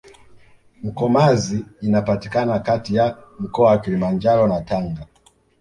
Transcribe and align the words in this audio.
mkomazi 0.83 1.65
inapatikana 1.81 2.59
Kati 2.59 2.95
ya 2.95 3.17
mkoa 3.39 3.69
wa 3.71 3.77
kilimanjaro 3.77 4.47
na 4.47 4.61
tanga 4.61 5.07